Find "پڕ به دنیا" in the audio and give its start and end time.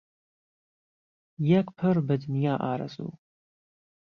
1.79-2.53